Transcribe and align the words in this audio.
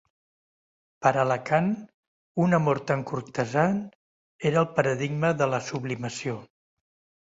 Per 1.05 1.11
a 1.23 1.25
Lacan, 1.31 1.67
un 2.47 2.59
amor 2.59 2.81
tan 2.93 3.05
cortesà 3.13 3.69
era 4.55 4.67
"el 4.67 4.71
paradigma 4.81 5.35
de 5.41 5.55
la 5.57 5.65
sublimació". 5.73 6.41